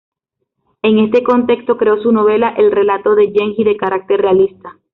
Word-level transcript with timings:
En 0.81 0.97
este 0.97 1.21
contexto 1.21 1.77
creó 1.77 2.01
su 2.01 2.11
novela 2.11 2.55
"El 2.57 2.71
relato 2.71 3.13
de 3.13 3.31
Genji", 3.31 3.63
de 3.63 3.77
carácter 3.77 4.19
realista. 4.19 4.79